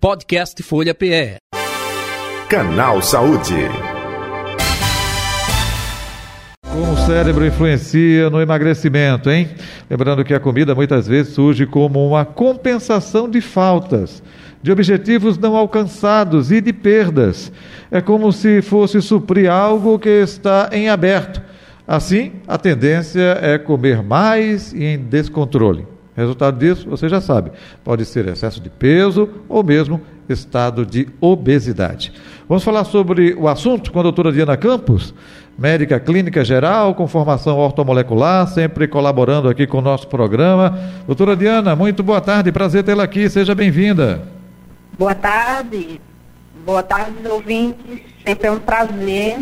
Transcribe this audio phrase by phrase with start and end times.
[0.00, 1.36] Podcast Folha PE.
[2.48, 3.68] Canal Saúde.
[6.66, 9.50] Como o cérebro influencia no emagrecimento, hein?
[9.90, 14.22] Lembrando que a comida muitas vezes surge como uma compensação de faltas,
[14.62, 17.52] de objetivos não alcançados e de perdas.
[17.90, 21.42] É como se fosse suprir algo que está em aberto.
[21.86, 25.89] Assim, a tendência é comer mais e em descontrole.
[26.16, 27.52] Resultado disso, você já sabe,
[27.84, 32.12] pode ser excesso de peso ou mesmo estado de obesidade.
[32.48, 35.14] Vamos falar sobre o assunto com a doutora Diana Campos,
[35.58, 40.78] médica clínica geral, com formação ortomolecular, sempre colaborando aqui com o nosso programa.
[41.06, 44.22] Doutora Diana, muito boa tarde, prazer tê-la aqui, seja bem-vinda.
[44.98, 46.00] Boa tarde,
[46.64, 49.38] boa tarde, ouvintes, sempre é um prazer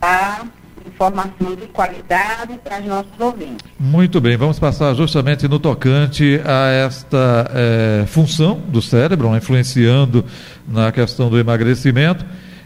[0.00, 0.46] dar
[0.88, 3.66] informação de qualidade para os nossos ouvintes.
[3.78, 10.24] Muito bem, vamos passar justamente no tocante a esta é, função do cérebro, influenciando
[10.66, 12.24] na questão do emagrecimento.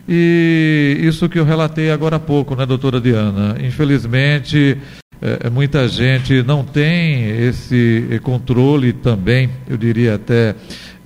[0.08, 3.56] E isso que eu relatei agora há pouco, né, doutora Diana?
[3.60, 4.78] Infelizmente,
[5.22, 10.56] é, muita gente não tem esse controle também, eu diria até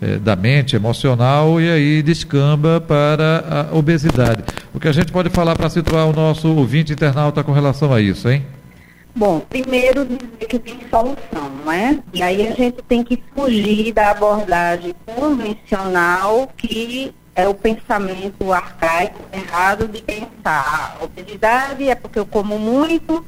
[0.00, 4.42] é, da mente emocional e aí descamba para a obesidade.
[4.74, 8.00] O que a gente pode falar para situar o nosso ouvinte internauta com relação a
[8.00, 8.44] isso, hein?
[9.14, 11.98] Bom, primeiro dizer que tem solução, não é?
[12.12, 19.20] E aí a gente tem que fugir da abordagem convencional que é o pensamento arcaico
[19.32, 20.96] errado de pensar.
[21.00, 23.24] A obesidade é porque eu como muito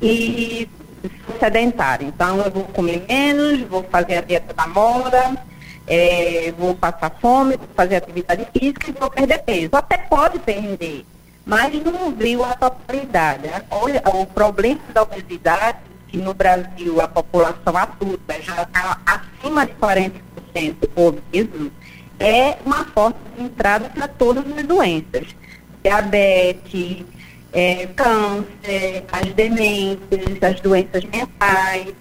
[0.00, 0.68] e
[1.26, 2.08] sou sedentário.
[2.08, 5.36] Então eu vou comer menos, vou fazer a dieta da moda,
[5.86, 9.70] é, vou passar fome, vou fazer atividade física e vou perder peso.
[9.72, 11.04] Até pode perder,
[11.44, 13.48] mas não viu a totalidade.
[13.70, 19.72] Olha, o problema da obesidade, que no Brasil a população adulta já está acima de
[19.74, 20.10] 40%
[20.96, 21.72] obeso,
[22.18, 25.26] é uma porta de entrada para todas as doenças.
[25.82, 27.06] Diabetes,
[27.52, 31.94] é, câncer, as demências, as doenças mentais,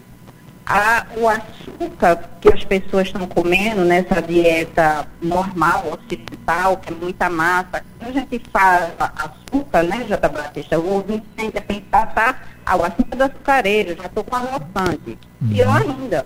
[0.66, 7.28] a, o açúcar que as pessoas estão comendo nessa dieta normal, ocidental, que é muita
[7.29, 12.41] massa, quando a gente fala açúcar, né, Jota Batista, o ouvinte tende a pensar, tá,
[12.66, 15.18] ah, o açúcar do açucareiro, já estou com adoçante.
[15.41, 15.50] Uhum.
[15.50, 16.25] Pior ainda.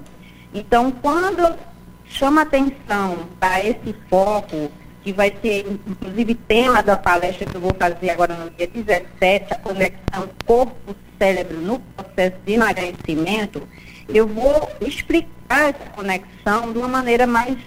[0.53, 1.57] Então, quando
[2.05, 4.69] chama atenção para esse foco,
[5.03, 9.53] que vai ser, inclusive, tema da palestra que eu vou fazer agora no dia 17,
[9.53, 13.67] a conexão corpo-cérebro no processo de emagrecimento,
[14.07, 17.57] eu vou explicar essa conexão de uma maneira mais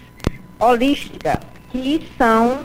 [0.59, 1.39] holística,
[1.71, 2.59] que são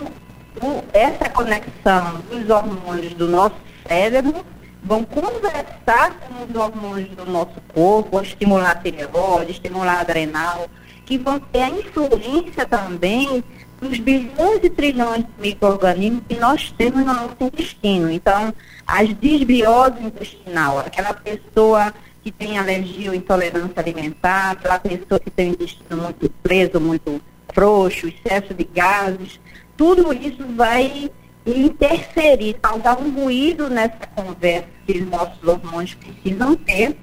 [0.62, 3.56] o, essa conexão dos hormônios do nosso
[3.88, 4.46] cérebro
[4.84, 10.68] vão conversar com os hormônios do nosso corpo, estimular a tireoide, estimular a adrenal,
[11.06, 13.44] que vão ter a influência também
[13.82, 18.12] dos bilhões e trilhões de micro-organismos que nós temos no nosso intestino.
[18.12, 18.54] Então,
[18.86, 21.92] as desbiose intestinal, aquela pessoa
[22.24, 27.20] que tem alergia ou intolerância alimentar, aquela pessoa que tem o intestino muito preso, muito
[27.54, 29.40] frouxo, excesso de gases,
[29.76, 31.10] tudo isso vai
[31.44, 36.96] interferir, causar um ruído nessa conversa que os nossos hormônios precisam ter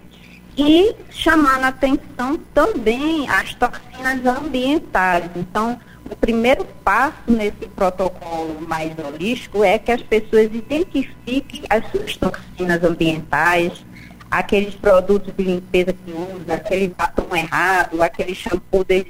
[0.57, 5.31] e chamar a atenção também as toxinas ambientais.
[5.37, 5.79] Então,
[6.11, 12.83] o primeiro passo nesse protocolo mais holístico é que as pessoas identifiquem as suas toxinas
[12.83, 13.85] ambientais,
[14.31, 19.07] aqueles produtos de limpeza que usa, aquele batom errado, aquele shampoo de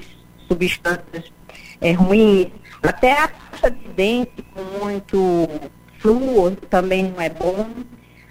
[0.47, 1.33] substâncias
[1.81, 2.49] é, ruins,
[2.83, 5.49] até a pasta de dente com muito
[5.99, 7.69] flúor também não é bom.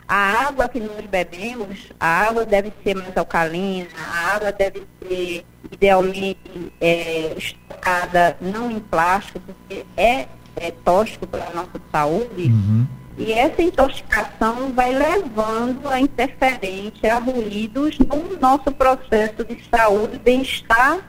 [0.08, 5.46] A água que nós bebemos, a água deve ser mais alcalina, a água deve ser
[5.70, 12.44] idealmente é, estocada não em plástico, porque é, é tóxico para a nossa saúde.
[12.44, 12.88] Uhum.
[13.18, 21.00] E essa intoxicação vai levando a interferência, a ruídos no nosso processo de saúde bem-estar,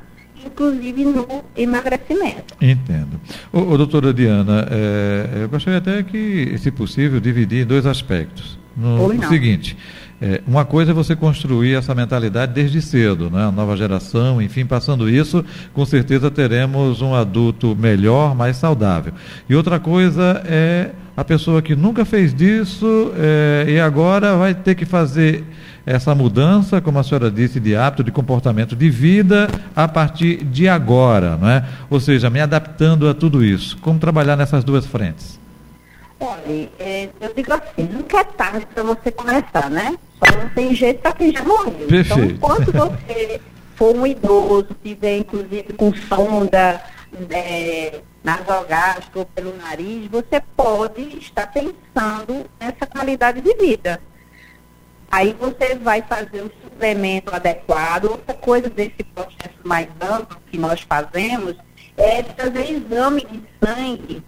[0.45, 2.57] inclusive no emagrecimento.
[2.61, 3.21] Entendo.
[3.53, 8.58] Ô, ô doutora Diana, é, eu gostaria até que, se possível, dividir em dois aspectos.
[8.79, 9.77] No, no seguinte,
[10.23, 13.47] é, uma coisa é você construir essa mentalidade desde cedo, né?
[13.47, 19.13] a nova geração, enfim, passando isso, com certeza teremos um adulto melhor, mais saudável.
[19.49, 24.77] E outra coisa é a pessoa que nunca fez disso é, e agora vai ter
[24.77, 25.45] que fazer
[25.85, 30.69] essa mudança, como a senhora disse, de hábito, de comportamento de vida a partir de
[30.69, 31.65] agora, não é?
[31.91, 33.77] Ou seja, me adaptando a tudo isso.
[33.79, 35.41] Como trabalhar nessas duas frentes?
[36.21, 39.97] Olha, é, eu digo assim, nunca é tarde para você começar, né?
[40.19, 41.87] Só não tem jeito para quem já morreu.
[41.87, 42.13] Perfeito.
[42.13, 43.41] Então, enquanto você
[43.77, 46.83] for um idoso, tiver inclusive com sonda
[47.31, 54.01] é, nasogástrico ou pelo nariz, você pode estar pensando nessa qualidade de vida.
[55.11, 58.07] Aí você vai fazer o suplemento adequado.
[58.07, 61.57] Outra coisa desse processo mais amplo que nós fazemos
[61.97, 64.23] é fazer exame de sangue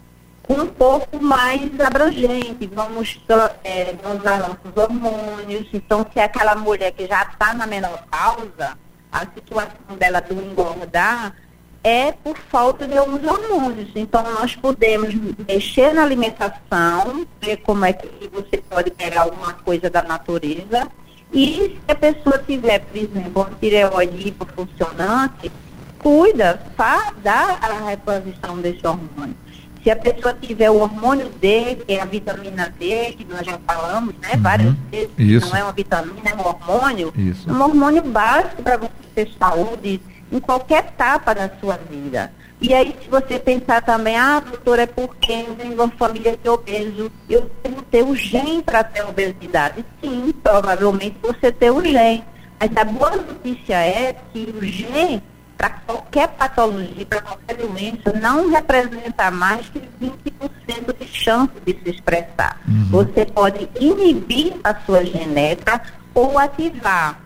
[0.49, 2.67] um pouco mais abrangente.
[2.73, 3.21] Vamos
[3.65, 5.69] é, usar nossos hormônios.
[5.73, 8.79] Então, se é aquela mulher que já está na menopausa,
[9.13, 11.35] a situação dela do engordar
[11.83, 13.91] é por falta de alguns hormônios.
[13.95, 15.15] Então, nós podemos
[15.47, 20.89] mexer na alimentação, ver como é que você pode pegar alguma coisa da natureza.
[21.33, 25.51] E se a pessoa tiver, por exemplo, uma tireoide hipofuncionante,
[25.99, 29.37] cuida, faz, dá a reposição desse hormônio.
[29.83, 33.59] Se a pessoa tiver o hormônio D, que é a vitamina D, que nós já
[33.67, 34.43] falamos, né, uhum.
[34.43, 35.49] várias vezes, Isso.
[35.49, 37.51] não é uma vitamina, é um hormônio, Isso.
[37.51, 40.01] um hormônio básico para você ter saúde
[40.31, 42.31] em qualquer etapa da sua vida.
[42.61, 46.37] E aí, se você pensar também, ah, doutora, é porque eu venho de uma família
[46.37, 49.83] de obeso, eu tenho que ter o gene para ter obesidade.
[50.03, 52.23] Sim, provavelmente você tem o gene.
[52.61, 55.23] Mas a boa notícia é que o gene
[55.61, 61.91] para qualquer patologia, para qualquer doença, não representa mais que 20% de chance de se
[61.91, 62.59] expressar.
[62.67, 62.89] Uhum.
[62.89, 65.83] Você pode inibir a sua genética
[66.15, 67.21] ou ativar.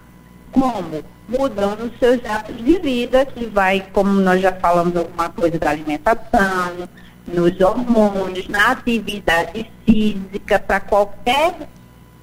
[0.50, 1.04] Como?
[1.28, 5.70] Mudando os seus hábitos de vida, que vai, como nós já falamos alguma coisa da
[5.70, 6.88] alimentação,
[7.28, 11.68] nos hormônios, na atividade física, para qualquer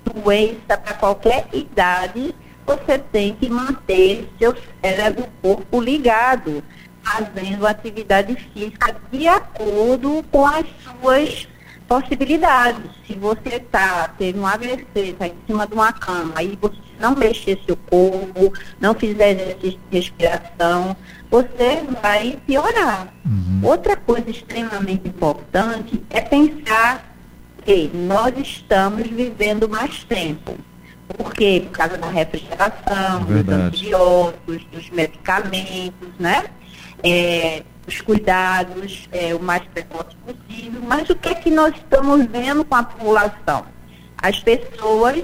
[0.03, 2.35] doença, para qualquer idade,
[2.65, 6.63] você tem que manter seu cérebro, corpo ligado,
[7.03, 11.47] fazendo atividade física de acordo com as suas
[11.87, 12.89] possibilidades.
[13.05, 17.15] Se você tá, teve um AVC, está em cima de uma cama, e você não
[17.15, 20.95] mexer seu corpo, não fizer exercício de respiração,
[21.29, 23.13] você vai piorar.
[23.25, 23.61] Uhum.
[23.63, 27.13] Outra coisa extremamente importante é pensar
[27.65, 30.55] que nós estamos vivendo mais tempo.
[31.17, 31.63] Por quê?
[31.65, 36.45] Por causa da refrigeração, é dos antibióticos, dos medicamentos, né?
[37.03, 40.81] É, os cuidados é, o mais precoce possível.
[40.83, 43.65] Mas o que é que nós estamos vendo com a população?
[44.17, 45.23] As pessoas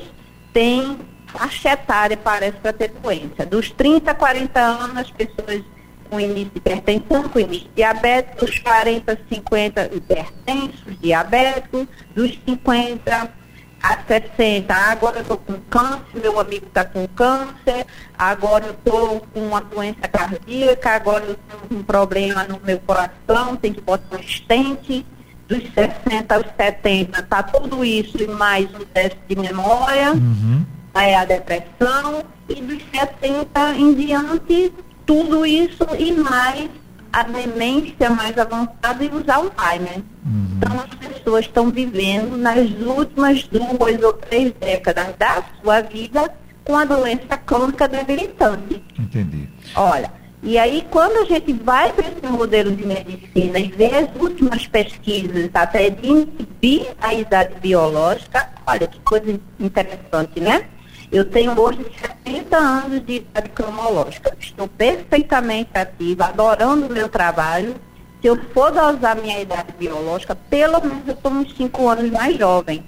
[0.53, 0.97] têm
[1.27, 3.45] faixa etária parece para ter doença.
[3.45, 5.63] Dos 30 a 40 anos, as pessoas
[6.09, 12.39] com início de hipertensão, com início de diabetes, dos 40 a 50 hipertensos, diabéticos, dos
[12.45, 13.33] 50
[13.81, 17.85] a 60, agora eu estou com câncer, meu amigo está com câncer,
[18.17, 23.55] agora eu estou com uma doença cardíaca, agora eu tenho um problema no meu coração,
[23.55, 25.05] tem que botar um estente,
[25.47, 30.65] dos 60 aos 70, está tudo isso e mais um teste de memória, uhum.
[30.93, 34.73] é a depressão, e dos 70 em diante,
[35.05, 36.69] tudo isso e mais
[37.17, 40.03] a demência mais avançada e os Alzheimer.
[40.23, 40.47] Uhum.
[40.55, 46.31] Então, as pessoas estão vivendo nas últimas duas ou três décadas da sua vida
[46.63, 48.83] com a doença crônica debilitante.
[48.99, 49.49] Entendi.
[49.75, 50.11] Olha,
[50.43, 54.67] e aí quando a gente vai para esse modelo de medicina e vê as últimas
[54.67, 60.65] pesquisas até de inibir a idade biológica, olha que coisa interessante, né?
[61.11, 61.85] Eu tenho hoje
[62.25, 64.35] 70 anos de idade cronológica.
[64.39, 67.75] Estou perfeitamente ativa, adorando o meu trabalho.
[68.21, 72.37] Se eu for dosar minha idade biológica, pelo menos eu estou uns 5 anos mais
[72.37, 72.83] jovem.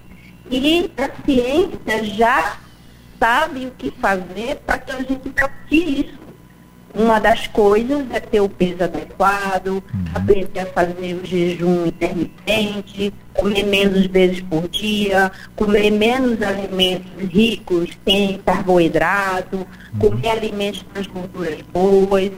[0.51, 2.57] E a ciência já
[3.19, 6.28] sabe o que fazer para que a gente pratique isso
[6.93, 9.83] uma das coisas é ter o peso adequado, uhum.
[10.13, 17.89] aprender a fazer o jejum intermitente, comer menos vezes por dia, comer menos alimentos ricos
[18.05, 19.99] em carboidrato, uhum.
[19.99, 22.31] comer alimentos com as gorduras boas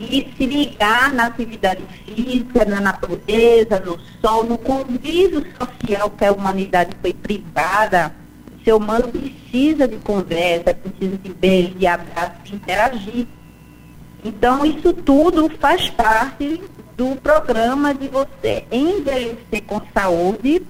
[0.00, 6.32] e se ligar na atividade física, na natureza, no sol, no convívio social que a
[6.32, 8.14] humanidade foi privada.
[8.60, 13.26] O ser humano precisa de conversa, precisa de beijo, de abraço, de interagir.
[14.24, 16.60] Então, isso tudo faz parte
[16.96, 20.62] do programa de você envelhecer com saúde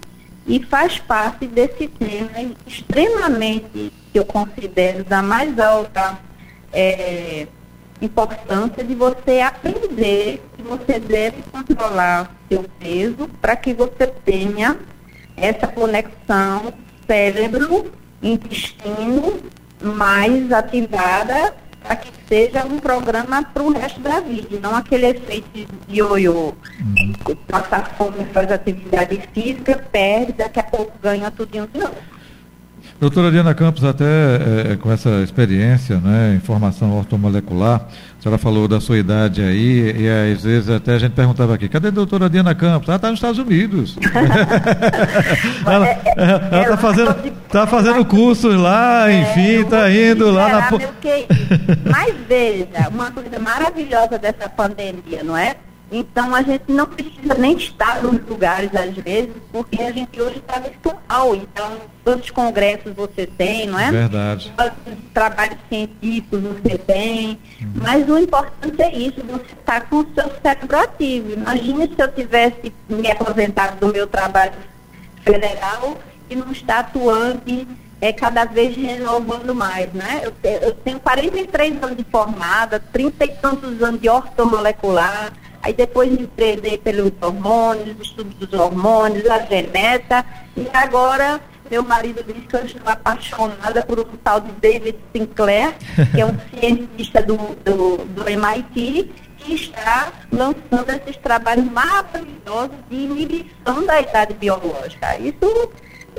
[0.46, 6.18] e faz parte desse tema extremamente que eu considero da mais alta
[6.72, 7.46] é,
[8.00, 14.78] importância de você aprender que você deve controlar seu peso para que você tenha
[15.36, 16.72] essa conexão
[17.06, 19.40] cérebro-intestino
[19.80, 21.54] mais ativada
[21.88, 25.66] para que seja um programa para o resto da vida, não aquele efeito de
[25.96, 26.52] ioiô.
[26.80, 27.12] Uhum.
[27.48, 31.94] Passar fome, faz atividade física, perde, daqui a pouco ganha tudo de novo.
[33.00, 37.86] Doutora Diana Campos, até é, com essa experiência, né, informação ortomolecular,
[38.18, 41.68] a senhora falou da sua idade aí, e às vezes até a gente perguntava aqui,
[41.68, 42.88] cadê a doutora Diana Campos?
[42.88, 43.96] Ah, está nos Estados Unidos.
[45.64, 50.70] ela está fazendo, tá fazendo cursos lá, enfim, está indo lá na...
[51.90, 55.54] Mas veja, uma coisa maravilhosa dessa pandemia, não é?
[55.90, 60.36] Então a gente não precisa nem estar nos lugares às vezes, porque a gente hoje
[60.36, 61.34] está virtual.
[61.34, 63.90] Então, quantos congressos você tem, não é?
[63.90, 64.52] Verdade.
[64.54, 67.38] Quantos trabalhos científicos você tem.
[67.74, 71.32] Mas o importante é isso, você está com o seu cérebro ativo.
[71.32, 74.52] Imagine se eu tivesse me aposentado do meu trabalho
[75.24, 75.96] federal
[76.28, 77.66] e não está atuante
[78.00, 80.22] é cada vez renovando mais, né?
[80.22, 86.10] Eu, eu tenho 43 anos de formada, 30 e tantos anos de ortomolecular, Aí depois
[86.10, 90.24] me empreendei pelos hormônios, estudos dos hormônios, a genética.
[90.56, 95.74] E agora meu marido disse que eu estou apaixonada por um tal de David Sinclair,
[96.14, 102.96] que é um cientista do, do, do MIT, que está lançando esses trabalhos maravilhosos de
[102.96, 105.18] inibição da idade biológica.
[105.18, 105.70] Isso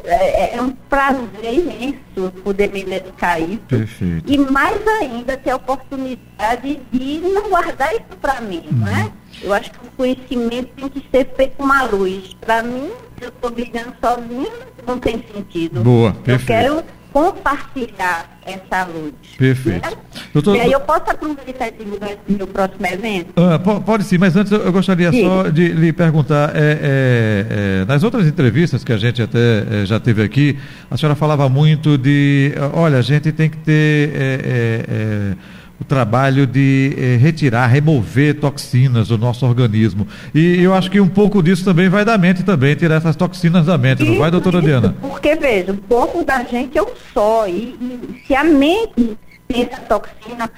[0.04, 3.60] é, é, um prazer imenso poder me dedicar a isso.
[3.68, 4.32] Perfeito.
[4.32, 8.78] E mais ainda ter a oportunidade de não guardar isso para mim, uhum.
[8.80, 9.12] não é?
[9.42, 12.36] Eu acho que o conhecimento tem que ser feito uma luz.
[12.42, 12.90] Para mim,
[13.22, 14.52] eu estou brigando sozinho,
[14.86, 15.82] não tem sentido.
[15.82, 16.52] Boa, perfeito.
[16.52, 19.14] Eu quero compartilhar essa luz.
[19.38, 19.90] Perfeito.
[19.90, 19.96] Né?
[20.34, 23.34] Doutor, e aí eu posso aproveitar lugar no meu próximo evento?
[23.36, 25.24] Ah, pode sim, mas antes eu gostaria sim.
[25.24, 29.86] só de lhe perguntar, é, é, é, nas outras entrevistas que a gente até é,
[29.86, 30.58] já teve aqui,
[30.90, 35.36] a senhora falava muito de, olha, a gente tem que ter é, é,
[35.80, 40.06] o trabalho de eh, retirar, remover toxinas do nosso organismo.
[40.36, 43.66] E eu acho que um pouco disso também vai da mente também, tirar essas toxinas
[43.66, 44.96] da mente, isso, não vai, doutora isso, Diana?
[45.02, 47.48] Porque, veja, um pouco da gente é um só.
[47.48, 49.18] E, e se a mente
[49.48, 50.52] tem essa toxina,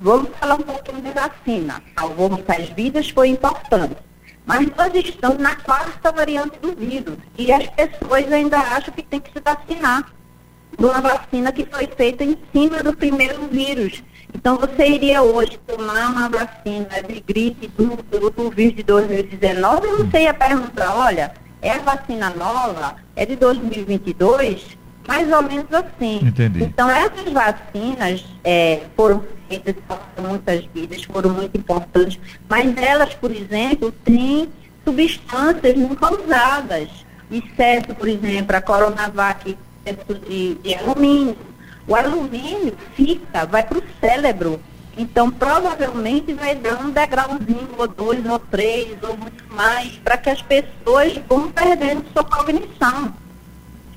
[0.00, 1.82] vamos falar um pouquinho de vacina.
[1.98, 3.96] Salvou muitas vidas, foi importante.
[4.46, 7.16] Mas nós estamos na quarta variante do vírus.
[7.36, 10.12] E as pessoas ainda acham que tem que se vacinar.
[10.78, 14.02] De uma vacina que foi feita em cima do primeiro vírus.
[14.44, 17.96] Então, você iria hoje tomar uma vacina de gripe do,
[18.30, 21.32] do, vírus de 2019 e você ia perguntar, olha,
[21.62, 22.94] é a vacina nova?
[23.16, 24.76] É de 2022?
[25.08, 26.20] Mais ou menos assim.
[26.22, 26.62] Entendi.
[26.62, 33.30] Então, essas vacinas é, foram feitas por muitas vidas, foram muito importantes, mas elas, por
[33.30, 34.50] exemplo, têm
[34.84, 36.90] substâncias nunca usadas.
[37.32, 41.34] Exceto, por exemplo, a Coronavac, excesso de, de alumínio
[41.86, 44.60] o alumínio fica, vai para o cérebro.
[44.96, 50.30] Então, provavelmente vai dar um degrauzinho, ou dois, ou três, ou muito mais, para que
[50.30, 53.12] as pessoas vão perdendo sua cognição.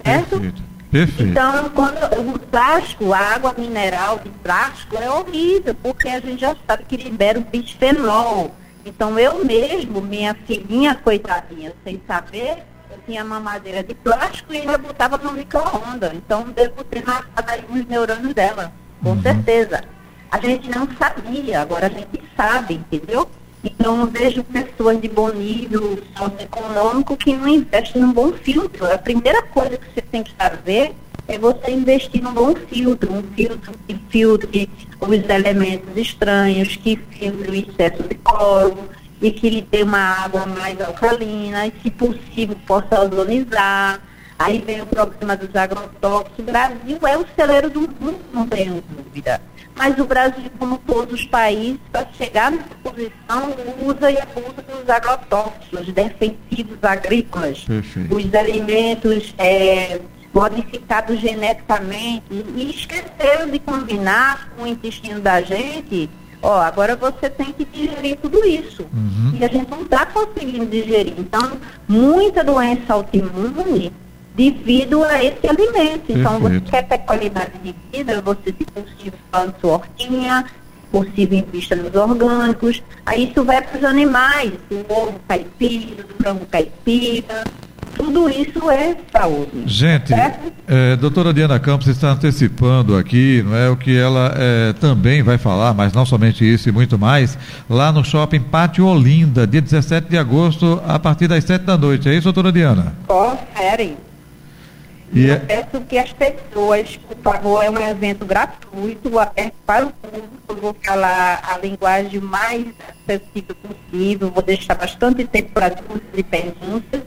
[0.04, 0.40] Certo?
[0.40, 0.68] Perfeito.
[0.90, 1.32] Perfeito.
[1.32, 6.56] Então, quando o plástico, a água mineral de plástico é horrível, porque a gente já
[6.66, 8.56] sabe que libera o bisfenol.
[8.86, 12.64] Então, eu mesmo, minha filhinha, coitadinha, sem saber,
[13.06, 16.14] tinha mamadeira de plástico e ainda botava no micro-ondas.
[16.14, 19.22] Então devo ter matado aí uns neurônios dela, com uhum.
[19.22, 19.84] certeza.
[20.32, 23.30] A gente não sabia, agora a gente sabe, entendeu?
[23.64, 28.92] Então eu vejo pessoas de bom nível socioeconômico que não investem num bom filtro.
[28.92, 30.94] A primeira coisa que você tem que saber
[31.28, 37.52] é você investir num bom filtro, um filtro que filtre os elementos estranhos, que filtre
[37.52, 38.90] o excesso de cloro,
[39.22, 44.00] e que ele tenha uma água mais alcalina e, se possível, possa ozonizar.
[44.40, 46.40] Aí vem o problema dos agrotóxicos.
[46.40, 49.42] O Brasil é o celeiro do mundo, não tenho dúvida.
[49.76, 54.90] Mas o Brasil, como todos os países, para chegar nessa posição, usa e abusa dos
[54.90, 58.16] agrotóxicos, defensivos agrícolas, Perfeito.
[58.16, 60.00] os alimentos é,
[60.34, 66.10] modificados geneticamente, e esqueceram de combinar com o intestino da gente
[66.42, 68.84] ó, agora você tem que digerir tudo isso.
[68.94, 69.38] Uhum.
[69.40, 71.14] E a gente não está conseguindo digerir.
[71.18, 73.92] Então, muita doença autoimune
[74.36, 76.06] devido a esse alimento.
[76.10, 80.46] Então, você quer ter qualidade de vida, você, se possível, planta sua hortinha,
[80.92, 82.84] possível, invista nos orgânicos.
[83.06, 87.44] Aí isso vai para os animais, o ovo caipira, o frango caipira,
[87.98, 89.64] tudo isso é saúde.
[89.66, 90.14] Gente,
[90.68, 95.38] é, doutora Diana Campos está antecipando aqui, não é o que ela é, também vai
[95.38, 97.38] falar, mas não somente isso e muito mais,
[97.70, 102.08] lá no shopping Pátio Olinda, dia 17 de agosto, a partir das 7 da noite.
[102.08, 102.94] É isso, doutora Diana?
[103.08, 103.98] Conferem.
[105.14, 105.40] E eu é...
[105.40, 110.28] peço que as pessoas, por favor, é um evento gratuito, aberto para o público.
[110.50, 112.66] Eu vou falar a linguagem mais
[113.08, 117.02] acessível possível, vou deixar bastante tempo para dúvidas e perguntas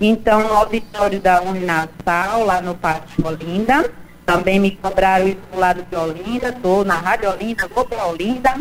[0.00, 3.90] Então, no auditório da Uninasal, lá no Pátio Olinda.
[4.26, 8.56] Também me cobraram isso do lado de Olinda, estou na Rádio Olinda, vou para Olinda.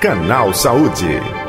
[0.00, 1.47] Canal Saúde.